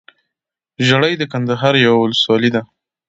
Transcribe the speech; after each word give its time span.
ژړۍ 0.87 1.13
دکندهار 1.17 1.73
يٶه 1.83 1.91
ولسوالې 2.01 2.49
ده 2.55 2.61